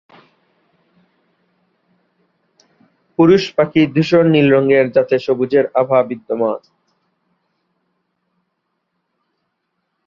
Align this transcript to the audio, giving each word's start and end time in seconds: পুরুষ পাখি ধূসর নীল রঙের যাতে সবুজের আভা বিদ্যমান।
পুরুষ 3.19 3.43
পাখি 3.57 3.81
ধূসর 3.95 4.23
নীল 4.33 4.47
রঙের 4.55 4.85
যাতে 4.95 5.15
সবুজের 5.25 5.65
আভা 5.73 5.99
বিদ্যমান। 6.09 6.61